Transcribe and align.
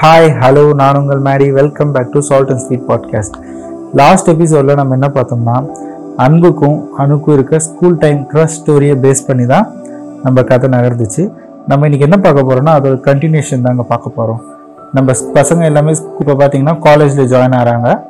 Hi 0.00 0.28
hello 0.40 0.74
நான் 0.74 0.96
உங்கள் 0.96 1.18
Mary. 1.18 1.50
Welcome 1.50 1.92
back 1.92 2.12
to 2.12 2.20
salt 2.20 2.50
and 2.50 2.58
sweet 2.58 2.84
podcast 2.88 3.36
last 3.94 4.28
எபிசோடில் 4.28 4.74
நம்ம 4.74 4.94
என்ன 4.94 5.08
பார்த்தோம்னா 5.08 5.64
அன்புக்கும் 6.16 6.94
அணுக்கும் 6.96 7.34
இருக்க 7.34 7.58
ஸ்கூல் 7.58 7.98
டைம் 7.98 8.26
க்ரஷ் 8.32 8.64
ஸ்டோரியை 8.64 8.94
பேஸ் 8.94 9.26
பண்ணி 9.26 9.46
தான் 9.46 9.72
நம்ம 10.22 10.42
கதை 10.42 10.70
நகர்ந்துச்சு. 10.70 11.32
நம்ம 11.66 11.88
இன்றைக்கி 11.88 12.00
என்ன 12.00 12.16
பார்க்க 12.16 12.42
போகிறோம்னா 12.42 12.80
அதோட 12.80 13.10
கண்டினியூஷன் 13.10 13.60
தாங்க 13.60 13.82
பார்க்க 13.82 14.10
போகிறோம் 14.10 14.40
நம்ம 14.92 15.12
பசங்க 15.12 15.64
எல்லாமே 15.64 15.92
இப்போ 16.20 16.34
பார்த்தீங்கன்னா 16.34 16.78
காலேஜில் 16.78 17.26
ஜாயின் 17.26 17.58
ஆகிறாங்க 17.58 18.02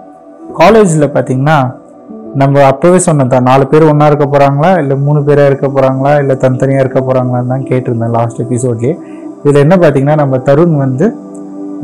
காலேஜில் 0.54 1.10
பார்த்தீங்கன்னா 1.10 1.78
நம்ம 2.40 2.62
அப்போவே 2.70 2.98
சொன்னோம் 3.06 3.30
தான் 3.34 3.46
நாலு 3.48 3.64
பேர் 3.70 3.88
ஒன்றா 3.90 4.06
இருக்க 4.10 4.26
போகிறாங்களா 4.26 4.70
இல்லை 4.80 4.96
மூணு 5.04 5.20
பேராக 5.26 5.50
இருக்க 5.50 5.66
போகிறாங்களா 5.66 6.12
இல்லை 6.22 6.34
தனித்தனியாக 6.42 6.84
இருக்க 6.84 7.00
போகிறாங்களான்னு 7.00 7.52
தான் 7.54 7.64
கேட்டிருந்தேன் 7.70 8.14
லாஸ்ட் 8.16 8.42
எபிசோட்லேயே 8.44 8.94
இதில் 9.44 9.62
என்ன 9.64 9.76
பார்த்தீங்கன்னா 9.76 10.16
நம்ம 10.22 10.38
தருண் 10.38 10.76
வந்து 10.84 11.06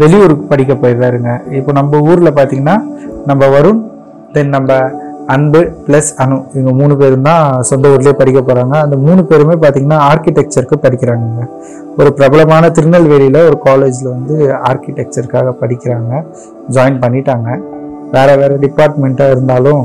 வெளியூருக்கு 0.00 0.44
படிக்க 0.52 0.72
போயிடுறாருங்க. 0.74 1.40
இப்போ 1.50 1.72
நம்ம 1.72 1.98
ஊரில் 2.00 2.36
பார்த்தீங்கன்னா 2.38 2.76
நம்ம 3.26 3.48
வருண் 3.56 3.80
தென் 4.32 4.48
நம்ம 4.48 4.78
அன்பு 5.34 5.60
ப்ளஸ் 5.86 6.10
அனு 6.22 6.36
இவங்க 6.54 6.72
மூணு 6.80 6.96
பேரும் 6.96 7.28
தான் 7.28 7.62
சொந்த 7.62 7.88
ஊர்லேயே 7.94 8.16
படிக்க 8.20 8.40
போகிறாங்க 8.40 8.74
அந்த 8.84 8.96
மூணு 8.96 9.24
பேருமே 9.30 9.56
பார்த்தீங்கன்னா 9.62 9.98
ஆர்கிடெக்சருக்கு 10.08 10.78
படிக்கிறாங்க 10.86 11.46
ஒரு 11.98 12.12
பிரபலமான 12.18 12.70
திருநெல்வேலியில் 12.70 13.40
ஒரு 13.48 13.58
காலேஜில் 13.58 14.14
வந்து 14.16 14.36
ஆர்கிடெக்சருக்காக 14.70 15.54
படிக்கிறாங்க. 15.62 16.12
ஜாயின் 16.76 17.02
பண்ணிட்டாங்க. 17.04 17.48
வேறு 18.16 18.38
வேறு 18.40 18.56
டிபார்ட்மெண்ட்டாக 18.64 19.30
இருந்தாலும் 19.30 19.84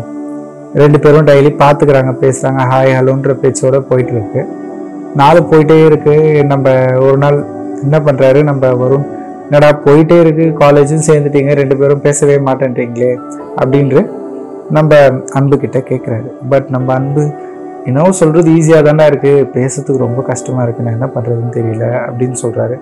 ரெண்டு 0.73 0.97
பேரும் 0.99 1.27
டெய்லி 1.27 1.51
பார்த்துக்கிறாங்க 1.61 2.11
பேசுகிறாங்க 2.21 2.61
ஹாய் 2.71 2.95
ஹலோன்ற 2.97 3.33
பேச்சோட 3.43 3.77
போயிட்டு 3.79 4.11
இருக்கு 4.11 4.41
நாள் 5.15 5.47
போயிட்டே 5.51 5.85
இருக்கு. 5.85 6.43
நம்ம 6.43 6.73
ஒரு 6.97 7.17
நாள் 7.17 7.37
என்ன 7.83 7.99
பண்ணுறாரு 7.99 8.43
நம்ம 8.43 8.73
வரும் 8.73 9.05
என்னடா 9.45 9.69
போயிட்டே 9.85 10.19
இருக்கு? 10.19 10.45
காலேஜும் 10.59 11.05
சேர்ந்துட்டீங்க. 11.07 11.53
ரெண்டு 11.53 11.77
பேரும் 11.77 12.01
பேசவே 12.01 12.37
மாட்டேன்றீங்களே? 12.37 13.17
அப்படின்று 13.61 14.01
நம்ம 14.69 14.97
அன்பு 15.33 15.59
கிட்ட 15.59 15.79
கேட்குறாரு 15.79 16.29
பட் 16.49 16.67
நம்ம 16.69 16.93
அன்பு 16.93 17.23
என்னவோ 17.85 18.11
சொல்கிறது 18.11 18.49
ஈஸியாக 18.51 18.83
தானே 18.83 19.05
இருக்குது 19.05 19.45
பேசுறதுக்கு 19.55 19.97
ரொம்ப 19.97 20.21
கஷ்டமாக 20.21 20.65
இருக்கு. 20.65 20.83
நான் 20.83 20.93
என்ன 20.93 21.09
பண்ணுறதுன்னு 21.15 21.55
தெரியல 21.59 21.85
அப்படின்னு 22.07 22.33
சொல்கிறாரு 22.33 22.77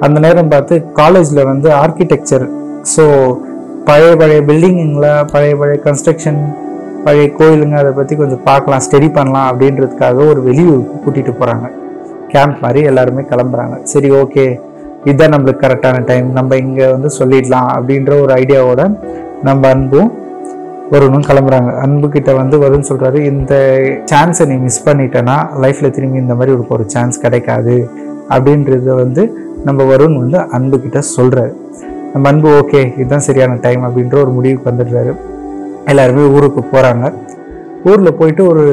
அந்த 0.00 0.20
நேரம் 0.20 0.48
பார்த்து 0.48 0.92
காலேஜில் 0.92 1.44
வந்து 1.44 1.70
ஆர்கிடெக்சர் 1.70 2.48
ஸோ 2.96 3.36
பழைய 3.84 4.16
பழைய 4.16 4.40
பில்டிங்குங்களா 4.40 5.24
பழைய 5.32 5.56
பழைய 5.56 5.80
கன்ஸ்ட்ரக்ஷன் 5.84 6.71
பழைய 7.04 7.28
கோயிலுங்க 7.38 7.76
அதை 7.82 7.92
பற்றி 7.98 8.14
கொஞ்சம் 8.20 8.42
பார்க்கலாம் 8.48 8.82
ஸ்டடி 8.86 9.08
பண்ணலாம் 9.16 9.48
அப்படின்றதுக்காக 9.50 10.26
ஒரு 10.32 10.40
வெளியூருக்கு 10.48 10.96
கூட்டிகிட்டு 11.04 11.32
போகிறாங்க 11.40 11.68
கேம்ப் 12.32 12.60
மாதிரி 12.64 12.80
எல்லாருமே 12.90 13.22
கிளம்புறாங்க. 13.30 13.76
சரி 13.92 14.10
ஓகே 14.20 14.44
இதுதான் 15.06 15.32
நம்மளுக்கு 15.34 15.62
கரெக்டான 15.64 16.02
டைம் 16.10 16.26
நம்ம 16.38 16.56
இங்கே 16.64 16.86
வந்து 16.94 17.08
சொல்லிடலாம் 17.18 17.70
அப்படின்ற 17.76 18.12
ஒரு 18.24 18.32
ஐடியாவோட 18.42 18.82
நம்ம 19.48 19.68
அன்பும் 19.74 20.10
வருணும் 20.94 21.26
கிளம்புறாங்க. 21.28 21.70
அன்புக்கிட்ட 21.84 22.30
வந்து 22.40 22.56
வரும்னு 22.62 22.88
சொல்கிறாரு 22.90 23.18
இந்த 23.32 23.54
சான்ஸை 24.10 24.44
நீ 24.50 24.56
மிஸ் 24.66 24.84
பண்ணிட்டேன்னா 24.88 25.36
லைஃப்பில் 25.64 25.94
திரும்பி 25.96 26.18
இந்த 26.24 26.34
மாதிரி 26.38 26.54
ஒரு 26.56 26.64
ஒரு 26.76 26.86
சான்ஸ் 26.94 27.22
கிடைக்காது 27.24 27.76
அப்படின்றத 28.34 28.94
வந்து 29.02 29.22
நம்ம 29.68 29.84
வருண் 29.92 30.16
வந்து 30.22 30.38
அன்புக்கிட்ட 30.56 31.02
சொல்கிறாரு 31.16 31.52
நம்ம 32.14 32.24
அன்பு 32.32 32.48
ஓகே 32.60 32.80
இதுதான் 32.98 33.26
சரியான 33.28 33.58
டைம் 33.66 33.84
அப்படின்ற 33.88 34.16
ஒரு 34.24 34.32
முடிவுக்கு 34.38 34.70
வந்துடுறாரு. 34.70 35.12
எல்லாருமே 35.90 36.24
ஊருக்கு 36.36 36.62
போகிறாங்க 36.72 37.06
ஊரில் 37.90 38.18
போயிட்டு 38.18 38.42
ஒரு 38.46 38.64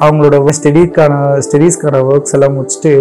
அவங்களோட 0.00 0.52
ஸ்டடிக்கான 0.58 1.14
ஸ்டடீஸ்க்கான 1.46 2.00
ஒர்க்ஸ் 2.10 2.34
எல்லாம் 2.36 2.54
முடிச்சுட்டு 2.56 2.92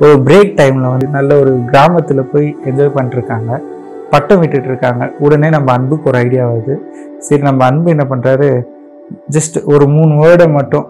ஒரு 0.00 0.14
பிரேக் 0.26 0.52
டைமில் 0.60 0.92
வந்து 0.92 1.06
நல்ல 1.16 1.38
ஒரு 1.42 1.52
கிராமத்தில் 1.70 2.28
போய் 2.32 2.46
என்ஜாய் 2.68 2.94
பண்ணிட்டுருக்காங்க. 2.96 3.50
பட்டம் 4.10 4.40
விட்டுட்டு 4.40 4.68
இருக்காங்க 4.68 5.04
உடனே 5.18 5.48
நம்ம 5.48 5.72
அன்புக்கு 5.72 6.08
ஒரு 6.10 6.18
ஐடியா 6.18 6.44
வருது. 6.50 6.74
சரி 7.18 7.42
நம்ம 7.42 7.64
அன்பு 7.64 7.90
என்ன 7.90 8.04
பண்ணுறாரு 8.10 8.48
ஜஸ்ட் 9.36 9.56
ஒரு 9.64 9.86
மூணு 9.88 10.14
வேர்டை 10.22 10.46
மட்டும் 10.52 10.86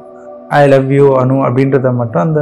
ஐ 0.49 0.63
லவ் 0.69 0.93
யூ 0.93 1.07
அனு 1.23 1.37
அப்படின்றத 1.47 1.93
மட்டும் 2.01 2.25
அந்த 2.27 2.41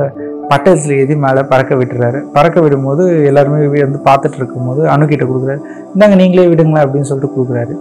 பட்டத்தில் 0.49 0.97
எழுதி 0.97 1.15
மேலே 1.17 1.43
பறக்க 1.53 1.75
விட்டுறாரு. 1.75 2.19
பறக்க 2.37 2.61
விடும்போது 2.61 3.03
எல்லாருமே 3.31 3.67
வந்து 3.87 4.01
பார்த்துட்டு 4.09 4.39
இருக்கும்போது 4.41 4.83
அணுக்கிட்ட 4.95 5.27
கொடுக்குறாரு. 5.31 5.61
இந்தாங்க 5.95 6.17
நீங்களே 6.23 6.47
விடுங்களேன் 6.53 6.85
அப்படின்னு 6.87 7.11
சொல்லிட்டு 7.11 7.35
கொடுக்குறாரு. 7.37 7.75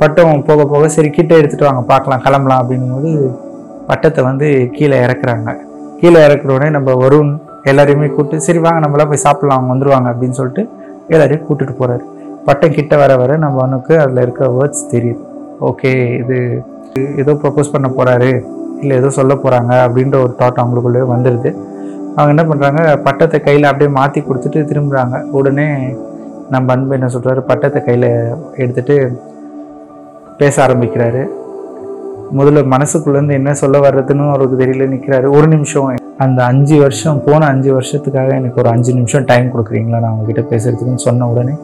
பட்டம் 0.00 0.42
போக 0.42 0.64
போக 0.64 0.88
சரி 0.88 1.10
கிட்ட 1.10 1.32
எடுத்துகிட்டு 1.34 1.68
வாங்க 1.68 1.82
பார்க்கலாம் 1.92 2.22
கிளம்பலாம் 2.26 2.60
அப்படிங்கும்போது 2.62 3.10
பட்டத்தை 3.88 4.24
வந்து 4.24 4.46
கீழே 4.76 4.96
இறக்குறாங்க. 5.06 5.50
கீழே 6.00 6.18
இறக்குற 6.26 6.50
உடனே 6.54 6.70
நம்ம 6.70 6.94
வருண் 7.02 7.30
எல்லாரையுமே 7.64 8.08
கூப்பிட்டு 8.08 8.46
சரி 8.46 8.58
வாங்க 8.58 8.80
நம்மளாம் 8.86 9.10
போய் 9.12 9.24
சாப்பிட்லாம் 9.26 9.58
அவங்க 9.58 9.72
வந்துடுவாங்க 9.74 10.08
அப்படின்னு 10.12 10.38
சொல்லிட்டு 10.40 10.62
எல்லாரையும் 11.08 11.46
கூட்டிகிட்டு 11.46 11.78
போகிறாரு 11.78 12.04
பட்டம் 12.46 12.74
கிட்ட 12.74 12.96
வர 12.96 13.12
வர 13.16 13.36
நம்ம 13.36 13.60
அவனுக்கு 13.60 13.94
அதில் 13.98 14.20
இருக்க 14.22 14.44
வேர்ட்ஸ் 14.56 14.84
தெரியுது. 14.92 15.20
ஓகே 15.60 15.90
இது 16.20 16.36
ஏதோ 17.22 17.32
ப்ரப்போஸ் 17.42 17.72
பண்ண 17.74 17.88
போகிறாரு 17.88 18.30
இல்லை 18.82 18.94
ஏதோ 18.96 19.10
சொல்ல 19.10 19.34
போகிறாங்க 19.34 19.72
அப்படின்ற 19.86 20.16
ஒரு 20.24 20.32
தாட் 20.40 20.60
அவங்களுக்குள்ளே 20.62 21.02
வந்துடுது 21.12 21.50
அவங்க 22.16 22.30
என்ன 22.34 22.44
பண்ணுறாங்க 22.50 22.82
பட்டத்தை 23.02 23.38
கையில் 23.40 23.70
அப்படியே 23.70 23.90
மாற்றி 23.90 24.20
கொடுத்துட்டு 24.20 24.60
திரும்புகிறாங்க 24.70 25.16
உடனே 25.30 25.68
நம்ம 26.50 26.72
அன்பு 26.72 26.94
என்ன 26.94 27.08
சொல்கிறாரு 27.14 27.40
பட்டத்தை 27.40 27.80
கையில் 27.82 28.08
எடுத்துகிட்டு 28.56 28.96
பேச 30.38 30.66
ஆரம்பிக்கிறாரு. 30.66 31.22
முதல்ல 32.38 32.60
மனசுக்குள்ளேருந்து 32.72 33.32
என்ன 33.32 33.54
சொல்ல 33.54 33.78
வர்றதுன்னு 33.78 34.24
அவருக்கு 34.28 34.56
தெரியல 34.64 34.86
நிற்கிறாரு 34.92 35.26
ஒரு 35.36 35.46
நிமிஷம் 35.48 35.94
அந்த 36.18 36.44
அஞ்சு 36.44 36.78
வருஷம் 36.80 37.22
போன 37.24 37.46
அஞ்சு 37.46 37.80
வருஷத்துக்காக 37.80 38.30
எனக்கு 38.30 38.60
ஒரு 38.60 38.68
அஞ்சு 38.68 38.94
நிமிஷம் 38.94 39.24
டைம் 39.24 39.46
கொடுக்குறீங்களா? 39.54 40.00
நான் 40.00 40.14
அவங்ககிட்ட 40.14 40.42
பேசுகிறதுக்குன்னு 40.50 41.04
சொன்ன 41.06 41.28
உடனே 41.28 41.54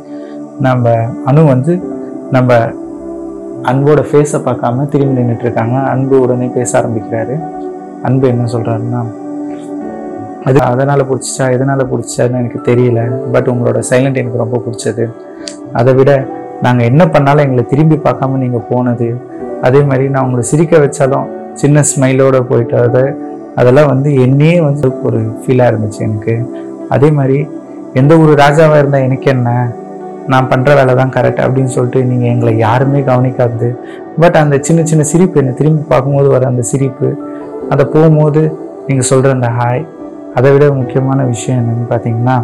நம்ம 0.60 0.94
அணு 1.24 1.44
வந்து 1.44 1.74
நம்ம 2.30 2.52
அன்போட 3.70 4.00
ஃபேஸை 4.10 4.38
பார்க்காம 4.46 4.88
திரும்பி 4.88 5.20
நின்றுட்டு 5.20 5.46
இருக்காங்க. 5.46 5.76
அன்பு 5.78 6.20
உடனே 6.20 6.46
பேச 6.46 6.70
ஆரம்பிக்கிறாரு. 6.80 7.36
அன்பு 8.02 8.28
என்ன 8.28 8.44
சொல்கிறாருன்னா 8.52 9.02
அது 10.44 10.60
அதனால் 10.60 11.08
பிடிச்சிச்சா 11.08 11.44
எதனால் 11.50 11.90
பிடிச்சான்னு 11.90 12.40
எனக்கு 12.42 12.60
தெரியல 12.64 13.00
பட் 13.32 13.48
உங்களோட 13.48 13.80
சைலண்ட் 13.90 14.20
எனக்கு 14.22 14.42
ரொம்ப 14.44 14.62
பிடிச்சது. 14.66 15.04
அதை 15.72 15.94
விட 15.94 16.12
நாங்கள் 16.62 16.88
என்ன 16.90 17.02
பண்ணாலும் 17.08 17.44
எங்களை 17.46 17.64
திரும்பி 17.72 17.96
பார்க்காம 17.96 18.38
நீங்கள் 18.44 18.66
போனது. 18.70 19.08
அதே 19.62 19.80
மாதிரி 19.82 20.08
நான் 20.08 20.24
உங்களை 20.26 20.44
சிரிக்க 20.50 20.78
வச்சாலும் 20.78 21.26
சின்ன 21.54 21.82
ஸ்மைலோட 21.90 22.36
போயிட்டு 22.50 22.76
அதை 22.86 23.04
அதெல்லாம் 23.56 23.90
வந்து 23.92 24.10
என்னையே 24.26 24.60
வந்து 24.60 24.86
ஒரு 25.02 25.18
ஃபீலாக 25.40 25.70
இருந்துச்சு 25.72 26.00
எனக்கு. 26.08 26.34
அதே 26.88 27.10
மாதிரி 27.10 27.38
எந்த 28.00 28.12
ஒரு 28.18 28.32
ராஜாவாக 28.34 28.78
இருந்தால் 28.78 29.06
எனக்கு 29.08 29.30
என்ன? 29.30 29.48
நான் 30.28 30.48
பண்ணுற 30.50 30.74
வேலை 30.78 30.92
தான் 30.94 31.12
கரெக்ட் 31.14 31.40
அப்படின்னு 31.44 31.72
சொல்லிட்டு 31.76 32.00
நீங்கள் 32.04 32.30
எங்களை 32.32 32.52
யாருமே 32.58 33.00
கவனிக்காது 33.08 33.68
பட் 34.22 34.36
அந்த 34.36 34.56
சின்ன 34.62 34.80
சின்ன 34.90 35.02
சிரிப்பு 35.02 35.40
என்னை 35.40 35.54
திரும்பி 35.54 35.82
பார்க்கும்போது 35.88 36.28
வர 36.28 36.46
அந்த 36.46 36.62
சிரிப்பு 36.62 37.08
அதை 37.70 37.84
போகும்போது 37.94 38.42
நீங்கள் 38.88 39.08
சொல்கிற 39.10 39.32
அந்த 39.32 39.48
ஹாய் 39.58 39.82
அதை 40.34 40.50
விட 40.52 40.66
முக்கியமான 40.72 41.24
விஷயம் 41.24 41.58
என்னென்னு 41.60 41.86
பார்த்தீங்கன்னா 41.90 42.36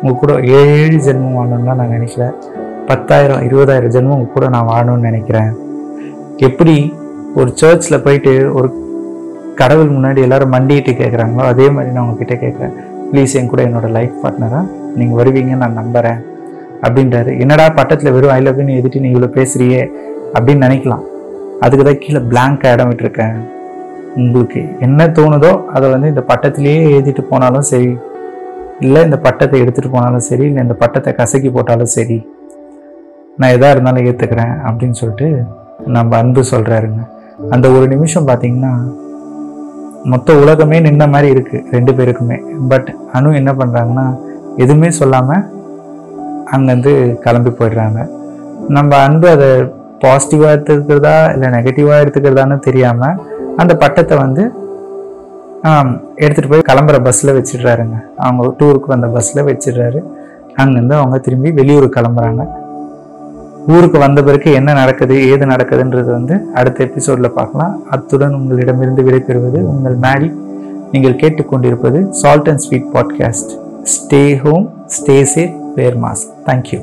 உங்கள் 0.00 0.20
கூட 0.22 0.32
ஏழு 0.58 0.74
ஏழு 0.82 0.98
ஜென்மம் 1.06 1.36
வாழணும்லாம் 1.38 1.80
நான் 1.80 1.94
நினைக்கல. 1.94 2.26
பத்தாயிரம் 2.88 3.44
இருபதாயிரம் 3.46 3.94
ஜென்மம் 3.94 4.32
கூட 4.34 4.44
நான் 4.54 4.68
வாழணும்னு 4.72 5.08
நினைக்கிறேன். 5.08 5.50
எப்படி 6.48 6.74
ஒரு 7.40 7.50
சர்ச்சில் 7.60 8.04
போயிட்டு 8.04 8.32
ஒரு 8.58 8.68
கடவுள் 9.60 9.94
முன்னாடி 9.94 10.20
எல்லாரும் 10.26 10.54
மண்டிட்டு 10.54 10.92
கேட்குறாங்களோ 11.00 11.44
அதே 11.52 11.66
மாதிரி 11.74 11.92
நான் 11.94 12.04
உங்ககிட்ட 12.04 12.34
கேட்குறேன் 12.44 12.74
ப்ளீஸ் 13.10 13.34
என் 13.38 13.50
கூட 13.52 13.60
என்னோட 13.68 13.88
லைஃப் 13.96 14.16
பார்ட்னராக 14.22 14.62
நீங்கள் 14.98 15.18
வருவீங்கன்னு 15.20 15.62
நான் 15.64 15.78
நம்புகிறேன் 15.80 16.20
அப்படின்றாரு. 16.86 17.30
என்னடா 17.42 17.66
பட்டத்தில் 17.78 18.14
வெறும் 18.16 18.32
ஐ 18.36 18.40
லவ்னு 18.46 18.76
எழுதிட்டு 18.76 19.02
நீ 19.04 19.10
இவ்வளோ 19.14 19.30
பேசுறியே? 19.36 19.82
அப்படின்னு 20.36 20.64
நினைக்கலாம். 20.66 21.04
அதுக்கு 21.64 21.84
தான் 21.88 22.02
கீழே 22.04 22.20
பிளாங்காக 22.30 22.74
இடம் 22.74 22.90
விட்டுருக்கேன். 22.90 23.36
உங்களுக்கு 24.22 24.60
என்ன 24.86 25.06
தோணுதோ 25.18 25.52
அதை 25.74 25.86
வந்து 25.94 26.10
இந்த 26.12 26.22
பட்டத்திலேயே 26.30 26.82
எழுதிட்டு 26.92 27.22
போனாலும் 27.30 27.66
சரி 27.72 27.90
இல்லை 28.84 29.00
இந்த 29.08 29.18
பட்டத்தை 29.26 29.56
எடுத்துகிட்டு 29.64 29.94
போனாலும் 29.96 30.26
சரி 30.30 30.44
இல்லை 30.50 30.62
இந்த 30.66 30.76
பட்டத்தை 30.82 31.12
கசக்கி 31.20 31.50
போட்டாலும் 31.56 31.94
சரி 31.96 32.18
நான் 33.40 33.54
எதாக 33.56 33.72
இருந்தாலும் 33.74 34.06
ஏற்றுக்கிறேன் 34.10 34.54
அப்படின்னு 34.66 34.98
சொல்லிட்டு 35.00 35.28
நம்ம 35.96 36.16
அன்பு 36.22 36.42
சொல்கிறாருங்க 36.52 37.02
அந்த 37.54 37.66
ஒரு 37.76 37.86
நிமிஷம் 37.94 38.28
பார்த்தீங்கன்னா 38.28 38.72
மொத்த 40.12 40.34
உலகமே 40.42 40.78
நின்ன 40.86 41.04
மாதிரி 41.12 41.28
இருக்குது 41.34 41.64
ரெண்டு 41.74 41.92
பேருக்குமே. 41.98 42.36
பட் 42.70 42.88
அனு 43.16 43.32
என்ன 43.40 43.52
பண்ணுறாங்கன்னா 43.60 44.06
எதுவுமே 44.62 44.90
சொல்லாமல் 45.00 45.42
அங்கேருந்து 46.54 46.92
கிளம்பி 47.24 47.50
போயிடுறாங்க. 47.58 48.00
நம்ம 48.76 48.90
அன்பு 49.06 49.26
அதை 49.34 49.48
பாசிட்டிவாக 50.04 50.54
எடுத்துக்கிறதா 50.54 51.16
இல்லை 51.34 51.48
நெகட்டிவாக 51.56 52.02
எடுத்துக்கிறதான்னு 52.04 52.58
தெரியாமல் 52.68 53.18
அந்த 53.62 53.72
பட்டத்தை 53.82 54.16
வந்து 54.24 54.44
எடுத்துகிட்டு 56.24 56.52
போய் 56.52 56.68
கிளம்புற 56.68 56.96
பஸ்ஸில் 57.06 57.36
வச்சிடுறாருங்க. 57.38 57.96
அவங்க 58.24 58.42
டூருக்கு 58.58 58.92
வந்த 58.94 59.08
பஸ்ஸில் 59.14 59.46
வச்சிடுறாரு. 59.50 60.00
அங்கேருந்து 60.62 60.96
அவங்க 61.00 61.16
திரும்பி 61.26 61.50
வெளியூர் 61.58 61.86
கிளம்புறாங்க. 61.96 62.44
ஊருக்கு 63.66 63.98
வந்த 63.98 64.22
பிறகு 64.22 64.52
என்ன 64.52 64.72
நடக்குது 64.72 65.28
ஏது 65.28 65.46
நடக்குதுன்றது 65.46 66.10
வந்து 66.10 66.44
அடுத்த 66.54 66.84
எபிசோடில் 66.84 67.30
பார்க்கலாம். 67.30 67.82
அத்துடன் 67.90 68.34
உங்களிடமிருந்து 68.34 69.02
விடைபெறுவது 69.02 69.60
உங்கள் 69.62 69.98
மேடி 69.98 70.28
நீங்கள் 70.92 71.16
கேட்டுக்கொண்டிருப்பது 71.16 72.08
salt 72.08 72.48
and 72.48 72.58
sweet 72.58 72.90
podcast 72.92 73.52
stay 73.94 74.36
home 74.36 74.70
stay 74.86 75.26
safe 75.34 75.56
wear 75.74 76.00
mask 76.00 76.30
thank you 76.46 76.80